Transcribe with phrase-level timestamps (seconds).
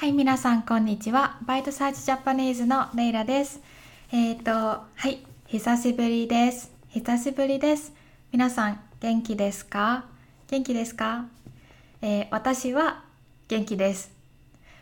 [0.00, 1.36] はい、皆さん、こんにちは。
[1.44, 3.60] Bite Size Japanese のレイラです。
[4.10, 6.72] えっ、ー、と、はい、久しぶりです。
[6.88, 7.92] 久しぶりです。
[8.32, 10.06] 皆さん、元気ですか？
[10.48, 11.26] 元気ですか、
[12.00, 13.04] えー、私は
[13.48, 14.10] 元気です。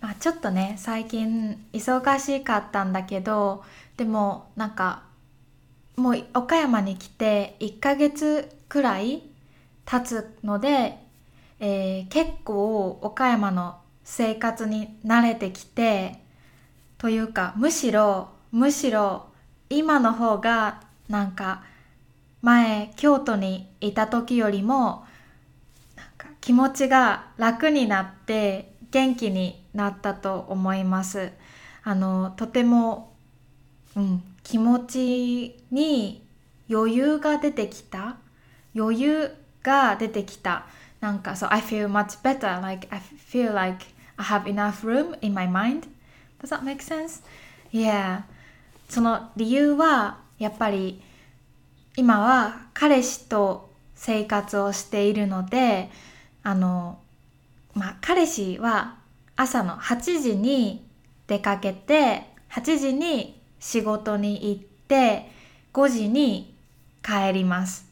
[0.00, 3.64] まあ、ちょっとね、最近忙しかったんだけど、
[3.98, 5.02] でも、なんか、
[5.94, 9.22] もう岡山に来て1ヶ月くらい
[9.84, 10.96] 経つので、
[11.60, 16.18] えー、結構岡山の生活に慣れてきて
[16.98, 19.26] というかむしろむしろ
[19.70, 21.62] 今の方がなんか
[22.42, 25.04] 前京都にいた時よりも
[25.96, 31.32] なんか気持ちが楽になって元気になったと思います。
[31.84, 33.14] あのとても、
[33.96, 36.26] うん、気持ちに
[36.70, 38.16] 余裕が出てきた。
[38.74, 39.30] 余裕
[39.62, 40.66] が出てきた。
[41.00, 42.60] なんか、so I feel much better.
[42.60, 43.84] Like, I feel like
[44.16, 45.88] I have enough room in my mind.
[46.40, 47.22] Does that make sense?
[47.72, 48.22] Yeah.
[48.88, 51.02] その理由は、やっぱり、
[51.96, 55.90] 今は彼氏と生活をしているので、
[56.42, 56.98] あの、
[57.74, 58.96] まあ、彼氏は
[59.36, 60.84] 朝の8時に
[61.26, 65.30] 出かけて、8時に仕事に行って、
[65.72, 66.54] 5時に
[67.02, 67.86] 帰ります。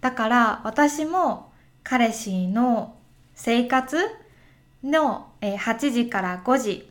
[0.00, 2.94] だから私も彼氏の
[3.34, 3.96] 生活
[4.84, 6.88] の8時から5時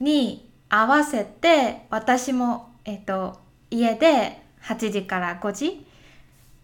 [0.00, 3.38] に合わせて私も、えっと、
[3.70, 5.86] 家で8時から5時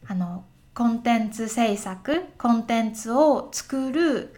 [0.07, 4.35] あのコンテンツ制作コンテンツを作る、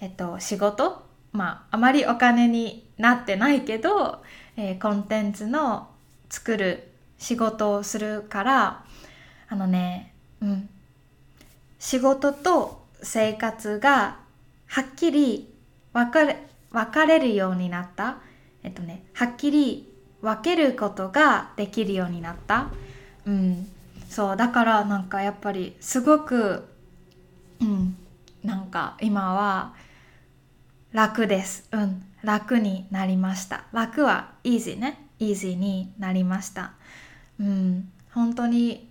[0.00, 1.04] えっと、仕事。
[1.32, 4.22] まああまりお金になってないけど、
[4.56, 5.88] えー、コンテンツの
[6.30, 8.84] 作る仕事をするから
[9.48, 10.68] あのねうん。
[11.78, 14.18] 仕事と生活が
[14.66, 15.53] はっきり
[15.94, 16.36] 分かれ
[16.70, 18.18] 分かれるようになった。
[18.62, 22.68] えっとね、はっきり分けることができるようになった。
[23.24, 23.68] うん。
[24.10, 26.64] そう、だからなんかやっぱりすごく、
[27.60, 27.96] うん、
[28.42, 29.74] なんか今は
[30.92, 31.68] 楽です。
[31.72, 33.64] うん、楽になりました。
[33.72, 35.08] 楽は easy ね。
[35.20, 36.72] easy になりました。
[37.38, 38.90] うん、本当に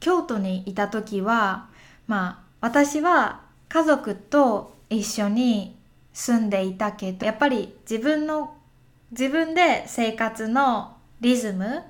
[0.00, 1.68] 京都にいた時は
[2.06, 5.76] まあ私は家族と一緒に
[6.16, 8.54] 住んでいたけどやっぱり自分の
[9.10, 11.82] 自分で生活のリズム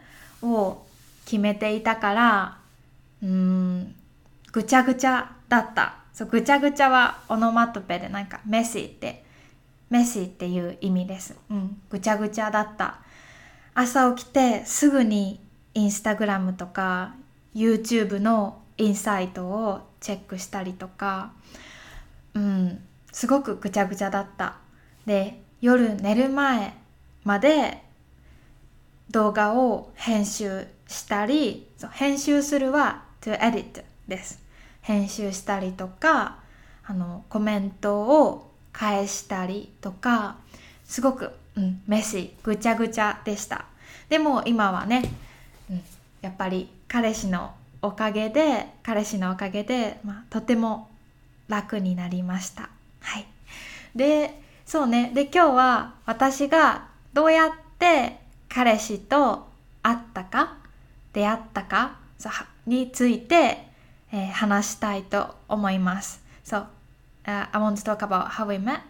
[0.42, 0.84] を
[1.24, 2.58] 決めていたから
[3.22, 3.94] うん
[4.50, 5.98] ぐちゃぐちゃだった。
[6.12, 9.22] そうぐちゃぐちゃはオノマトペでなんかメッシーって
[9.90, 12.98] メッシーっていう意味です、うん、ぐちゃぐちゃだった。
[13.74, 15.38] 朝起きてすぐに
[15.74, 17.14] インスタグラムとか
[17.54, 21.32] YouTube のインサイトをチェックしたりとか
[22.34, 22.82] うん
[23.16, 24.58] すごくぐちゃぐちゃだった。
[25.06, 26.74] で夜寝る前
[27.24, 27.82] まで
[29.10, 34.44] 動画を編集したり編集するは to edit です。
[34.82, 36.40] 編集したりとか
[36.84, 40.36] あのコメントを返したりとか
[40.84, 43.64] すごく、うん、メシぐちゃぐちゃでした。
[44.10, 45.10] でも今はね、
[45.70, 45.82] うん、
[46.20, 50.90] やっぱり彼氏のおかげで彼氏のおかげで、まあ、とても
[51.48, 52.75] 楽になりました。
[53.06, 53.26] はい
[53.94, 58.18] でそうねで今日は私がどうやって
[58.48, 59.46] 彼氏と
[59.82, 60.58] 会ったか
[61.12, 61.96] 出会ったか
[62.66, 63.68] について、
[64.12, 66.22] えー、話したいと思います。
[66.44, 66.66] そう、
[67.24, 68.80] uh, I want to talk about how we met.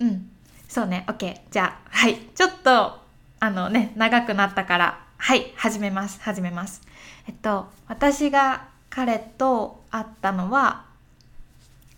[0.00, 0.30] うん、
[0.68, 1.40] そうね、OK。
[1.50, 2.16] じゃあ、はい。
[2.34, 3.00] ちょっと、
[3.40, 6.80] あのね、長くなったから、はい、始めます、始めます。
[7.26, 10.84] えっと、私が彼と会ったのは、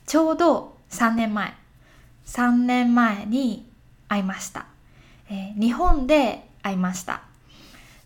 [0.06, 1.54] ちょうど3年前。
[2.26, 3.70] 3年前に
[4.08, 4.66] 会いました。
[5.30, 7.22] えー、日本で会いました。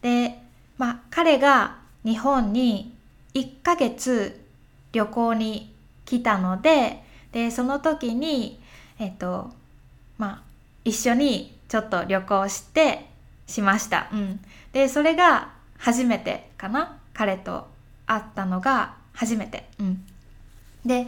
[0.00, 0.38] で、
[0.78, 2.94] まあ、彼が日本に
[3.34, 4.44] 1ヶ月
[4.92, 8.60] 旅行に来たので、で、その時に、
[8.98, 9.52] えっと、
[10.18, 10.42] まあ、
[10.84, 13.06] 一緒にちょっと旅行して、
[13.46, 14.08] しました。
[14.12, 14.40] うん。
[14.72, 17.66] で、それが初めてかな彼と
[18.06, 19.68] 会ったのが初めて。
[19.78, 20.04] うん。
[20.84, 21.06] で、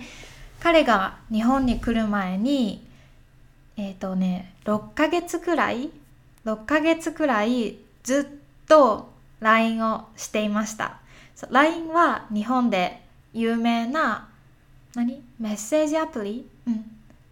[0.65, 2.83] 彼が日本に来る前に、
[3.77, 5.91] えっ、ー、とね、6ヶ月くらい、
[6.47, 11.01] 6ヶ月くらいずっと LINE をしていました。
[11.51, 13.03] LINE は日本で
[13.35, 14.31] 有名な、
[14.95, 15.23] 何？
[15.39, 16.49] メッセージアプリ？
[16.67, 16.83] うん。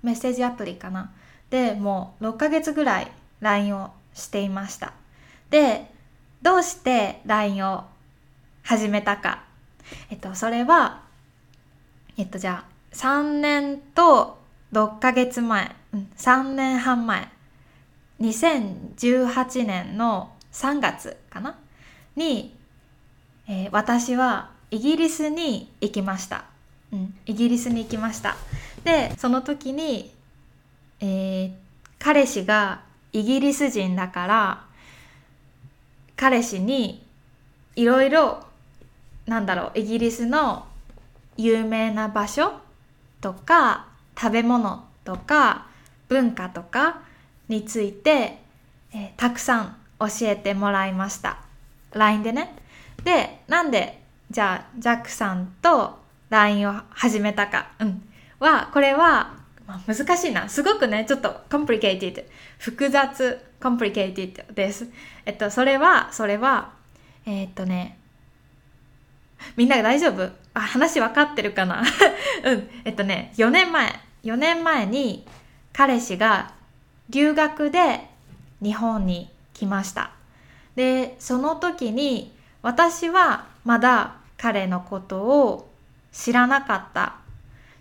[0.03, 1.11] メッセージアプリかな。
[1.49, 4.93] で、もう6ヶ月ぐらい LINE をしていました。
[5.49, 5.91] で、
[6.43, 7.85] どうして LINE を
[8.63, 9.43] 始めたか。
[10.11, 11.01] えっと、それは、
[12.19, 14.39] えっと、じゃあ、3年と
[14.73, 17.29] 6ヶ月前、うん、3年半前。
[18.21, 21.59] 2018年の3月かな？
[22.15, 22.55] に、
[23.49, 26.45] えー、私はイギリスに行きました。
[26.93, 28.37] うん、イギリスに行きました。
[28.85, 30.15] で、その時に、
[31.01, 31.53] えー、
[31.99, 34.65] 彼氏がイギリス人だから、
[36.17, 37.05] 彼氏に
[37.75, 38.45] いろいろ、
[39.27, 40.67] なんだろう、イギリスの
[41.37, 42.62] 有名な場所
[43.23, 43.87] とか、
[44.21, 45.69] 食べ物とか、
[46.09, 47.01] 文化とか
[47.49, 48.43] について、
[48.93, 51.39] えー、たくさん教えてもらいました。
[51.93, 52.55] LINE でね。
[53.05, 55.99] で、なんで、じゃあ、ジャックさんと
[56.29, 57.69] LINE を始めたか。
[57.79, 58.03] うん。
[58.39, 59.35] は、これは、
[59.67, 60.49] まあ、難しいな。
[60.49, 62.25] すごくね、ちょっと complicated。
[62.59, 64.89] 複雑、complicated です。
[65.25, 66.73] えっと、それは、それは、
[67.25, 67.99] えー、っとね、
[69.57, 70.42] みんな大丈夫？
[70.55, 71.83] あ、話分かってるかな？
[72.45, 72.71] うん。
[72.85, 75.27] えっとね、4年前、4年前に
[75.73, 76.53] 彼氏が
[77.11, 78.09] 留学で
[78.63, 80.11] 日本に来ました。
[80.75, 82.33] で、その時に
[82.63, 85.71] 私はまだ彼のことを
[86.13, 87.17] 知らなかった。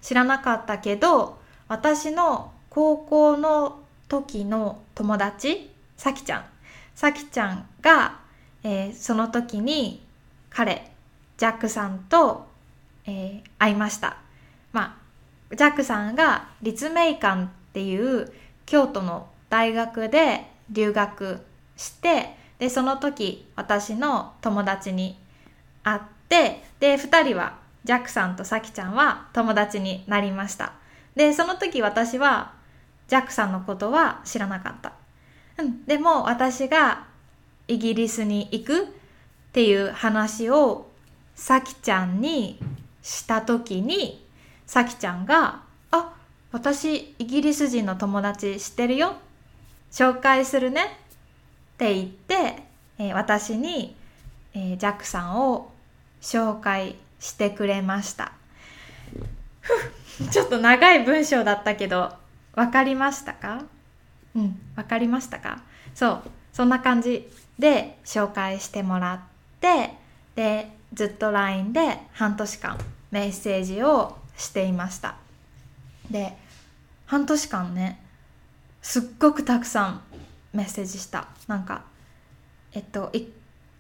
[0.02, 6.46] 知らなかったけど、私の高校の時の友達、さきちゃん。
[6.96, 8.20] さきちゃんが、
[8.64, 10.06] えー、その時に
[10.50, 10.92] 彼、
[11.38, 12.51] ジャックさんと、
[13.06, 14.18] えー、会いました。
[14.72, 14.98] ま
[15.52, 18.32] あ、ジャックさんが立命館っていう
[18.66, 21.42] 京都の大学で留学
[21.76, 25.18] してでその時私の友達に
[25.84, 26.00] 会っ
[26.30, 30.74] てで2人はジャックさんとサキちゃんは友達になりました
[31.16, 32.54] でその時私は
[33.08, 34.94] ジャックさんのことは知らなかった
[35.58, 37.08] うんでも私が
[37.68, 38.88] イギリスに行くっ
[39.52, 40.90] ていう話を
[41.36, 42.60] サキちゃんに
[43.02, 44.26] した時に
[44.66, 45.62] サキちゃんが
[45.92, 46.14] 「あ
[46.52, 49.16] 私イギリス人の友達知ってるよ。
[49.92, 50.84] 紹介するね。
[50.84, 50.88] っ
[51.78, 52.64] て言って、
[52.98, 53.96] えー、私に、
[54.54, 55.72] えー、ジャックさんを
[56.22, 58.34] 紹介してくれました。
[60.30, 62.14] ちょっと長い文章だったけど、
[62.54, 63.64] 分かりましたか？
[64.36, 65.62] うん、分かりましたか？
[65.96, 66.22] そう、
[66.54, 69.20] そんな感じで紹介してもらっ
[69.60, 69.96] て、
[70.36, 72.78] で、ずっと LINE で半年間
[73.12, 75.16] メッセージをしていました。
[76.10, 76.38] で、
[77.06, 78.02] 半年間ね、
[78.82, 80.02] すっごくたくさん
[80.54, 81.84] メッセージしたなんか
[82.74, 83.28] えっと1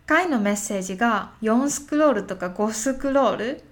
[0.05, 3.63] 回のメッセージが4スクロールとか5スクロール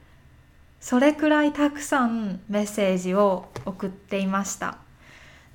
[0.80, 4.78] それくらいたくさんメッセージを送っていました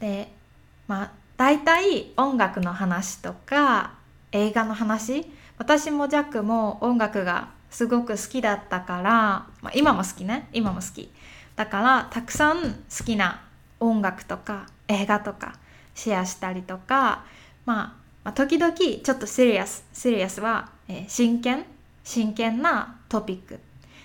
[0.00, 0.28] で
[0.87, 3.94] まあ大体音楽の話とか
[4.32, 5.26] 映画の話
[5.58, 9.11] 私もジャックも音楽がすごく好きだったから、
[9.61, 10.49] まあ、今も好きね。
[10.53, 11.11] 今も好き。
[11.56, 13.43] だからたくさん好きな
[13.81, 15.56] 音楽とか映画とか
[15.93, 17.25] シェアしたりとか、
[17.67, 17.93] まあ、
[18.23, 21.65] まあ、時々ちょっとシリアスシリアスは、えー、真剣？
[22.05, 23.59] 真剣なトピック。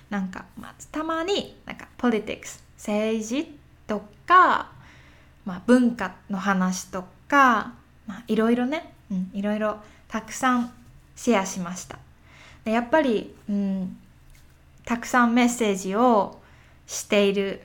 [0.10, 3.56] なんか、まあ、たまになんかポリティクス政治
[3.86, 4.72] とか、
[5.46, 7.74] まあ、文化の話とか、
[8.08, 9.78] まあ、いろいろね、うん、いろいろ
[10.08, 10.74] たくさん
[11.16, 12.00] シェアしました。
[12.72, 13.98] やっぱり、うん、
[14.86, 16.40] たくさんメッセージを
[16.88, 17.62] している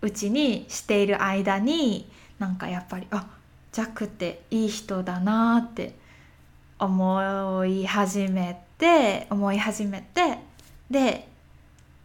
[0.00, 3.26] うちにしている間になんかやっぱりあ
[3.70, 5.94] ジャックっていい人だなって
[6.78, 10.38] 思い始めて思い始めて
[10.90, 11.28] で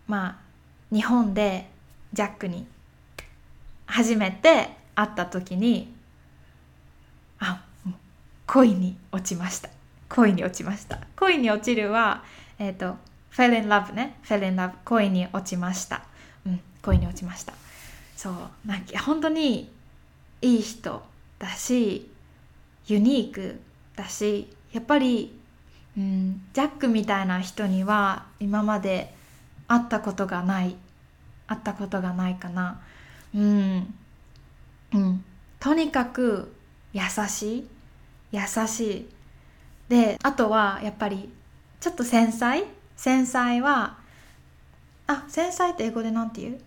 [0.08, 1.70] まあ日本で
[2.14, 2.68] ジャックに
[3.86, 5.94] 初めて会った時に
[7.40, 7.64] あ
[8.46, 9.70] 恋に落ちました。
[10.10, 11.00] 恋に落ちました。
[11.18, 12.24] 恋に落ちるは
[12.60, 12.98] えっ、ー、と
[13.32, 14.20] fell in love ね。
[14.24, 16.04] fell in love 恋に落ちました。
[16.46, 17.54] うん恋に落ちました。
[18.16, 18.34] そう
[18.66, 19.72] なんか本当に
[20.42, 21.04] いい人
[21.40, 22.10] だし
[22.88, 23.60] ユニーク
[23.96, 25.40] だしやっぱり、
[25.98, 29.14] うん、ジャックみたいな人には今まで
[29.68, 30.76] 会ったことがない
[31.48, 32.82] 会ったことがないかな。
[33.34, 33.94] うん、
[34.94, 35.24] うん、
[35.60, 36.54] とにかく
[36.94, 37.68] 優しい。
[38.32, 39.10] 優しい。
[39.90, 41.30] であとはやっぱり
[41.80, 42.66] ちょっと繊細？
[42.96, 43.98] 繊細は
[45.06, 46.60] あ繊細って英語で何て言う？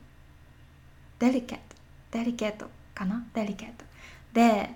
[1.18, 3.24] デリケットデリケートかな？
[3.34, 3.84] デリケート
[4.32, 4.70] で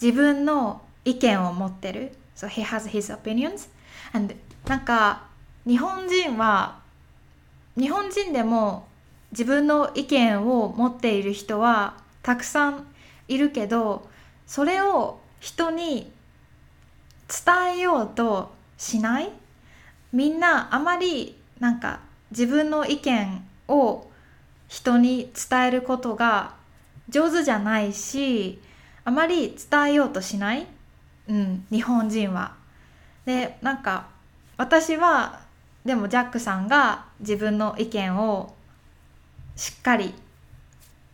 [0.00, 2.12] 自分の意見を持ってる。
[2.34, 3.68] So he has his opinions
[4.12, 4.34] and
[4.66, 5.28] なんか
[5.66, 6.80] 日本人は
[7.78, 8.88] 日本人でも
[9.30, 12.86] 自分の意見を持っている人はたくさん
[13.28, 14.08] いるけど
[14.46, 16.12] それを人に
[17.28, 19.30] 伝えようとしない？
[20.12, 24.10] みんなあまりなんか自分の意見を
[24.68, 26.54] 人に伝えることが
[27.08, 28.60] 上手じゃないし
[29.04, 30.66] あまり伝えようとしない、
[31.28, 32.54] うん、日本人は。
[33.24, 34.06] でなんか
[34.56, 35.40] 私は
[35.84, 38.54] でもジャックさんが自分の意見を
[39.54, 40.14] しっかり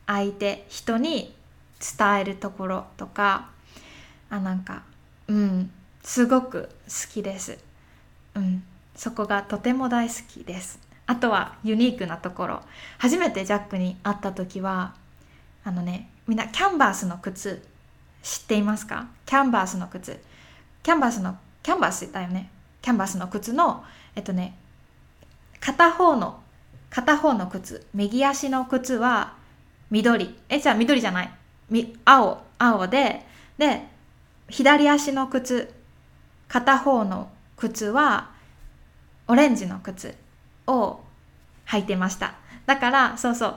[0.07, 1.35] 相手人に
[1.99, 3.50] 伝えるところとか
[4.31, 4.83] あなんか
[5.28, 5.71] うん。
[6.02, 7.59] すごく好きです。
[8.35, 10.80] うん、そこがとても大好きです。
[11.06, 12.62] あとはユニークなところ。
[12.99, 14.94] 初めてジャックに会った時は
[15.64, 17.62] あのねみんなキャンバースの靴
[18.23, 19.09] 知っていますか？
[19.26, 20.21] キャンバースの靴。
[20.82, 22.50] キャンバースのキャンバースだよね。
[22.80, 23.85] キャンバースの靴の
[24.16, 24.56] えっとね
[25.61, 26.40] 片方の
[26.90, 27.87] 片方の靴。
[27.94, 29.35] 右足の靴は
[29.90, 30.35] 緑。
[30.49, 31.32] えじゃあ緑じゃない。
[31.71, 32.42] み青。
[32.59, 33.25] 青で
[33.59, 33.87] で
[34.49, 35.73] 左足の靴。
[36.52, 38.30] 片方の靴は
[39.26, 40.14] オレンジの靴
[40.66, 41.00] を
[41.66, 42.35] 履いてました。
[42.66, 43.54] だからそうそう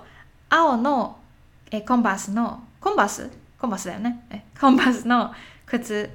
[0.49, 1.17] 青の
[1.71, 3.29] えコンバースのコンバース？
[3.59, 4.25] コンバースだよね。
[4.29, 5.33] えコンバースの
[5.65, 6.09] 靴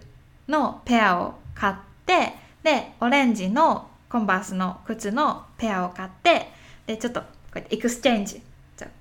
[0.48, 1.74] のペアを買っ
[2.06, 2.32] て
[2.62, 6.50] でオレンジのコンバースの靴のペアを買って
[6.86, 8.40] でちょっとこうやって exchange。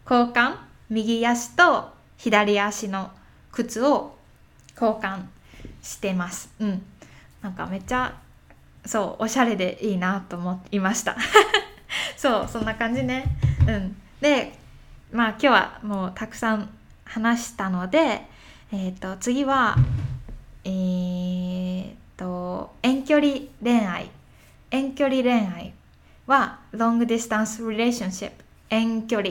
[0.05, 0.57] 交換？
[0.89, 3.09] 右足と左足の
[3.53, 4.17] 靴を
[4.75, 5.21] 交換
[5.81, 6.49] してます。
[6.59, 6.81] うん。
[7.41, 8.17] なんかめっちゃ
[8.85, 11.15] そうおしゃれでいいなと思いました。
[12.17, 13.25] そうそんな感じね。
[13.67, 13.95] うん。
[14.21, 14.53] で
[15.11, 16.69] まあ今日はもうたくさん
[17.05, 18.25] 話したので
[18.71, 19.75] えっ、ー、と次は
[20.63, 24.09] えー、と遠距離恋愛。
[24.71, 25.73] 遠距離恋愛
[26.27, 28.31] は long distance relationship
[28.69, 29.29] 遠距離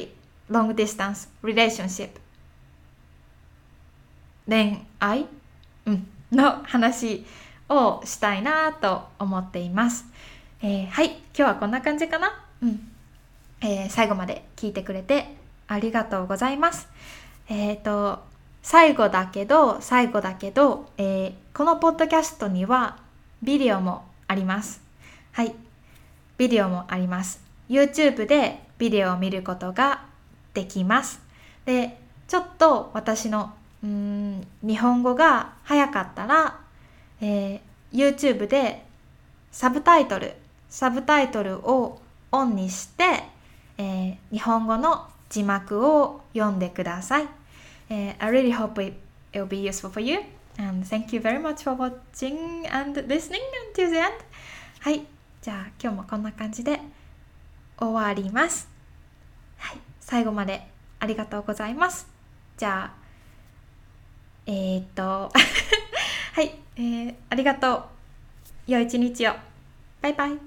[0.50, 2.11] long distance relationship
[4.49, 5.27] 恋愛、
[5.87, 7.25] うん、の話。
[7.68, 10.06] をしたいなと思っています、
[10.62, 11.08] えー、はい。
[11.08, 12.90] 今日はこんな感じかな、うん。
[13.60, 16.88] えー、最後まで聞いてくれてありがとうございます。
[17.48, 18.22] えっ、ー、と
[18.62, 22.98] 最後だけど最後だけど、えー、このポッドキャストには
[23.42, 24.80] ビデオもあります。
[25.32, 25.54] はい。
[26.37, 27.42] ビデオもあります。
[27.68, 30.04] YouTube でビデオを見ることが
[30.54, 31.20] できます。
[31.66, 36.60] でちょっと私のうん日本語が早かったら、
[37.20, 37.60] えー、
[37.92, 38.84] YouTube で
[39.50, 40.34] サブタイトル
[40.68, 43.04] サブタイトルをオンにして、
[43.78, 47.28] えー、日本語の字幕を読んでください。
[47.90, 48.96] Uh, I really hope it,
[49.32, 50.18] will be useful for you.
[50.58, 53.40] And thank you very much for watching and listening
[53.72, 54.12] until the end.
[54.80, 55.06] はい。
[55.40, 56.80] じゃあ今日もこんな感じで
[57.78, 58.68] 終わります。
[59.56, 59.78] はい。
[60.00, 60.68] 最後まで
[61.00, 62.06] ありがとうございます。
[62.58, 62.96] じゃあ、
[64.46, 65.30] えー、っと、
[66.78, 67.85] えー、ありがとう。
[68.68, 69.32] 良い一日を。
[70.00, 70.38] バイバイ。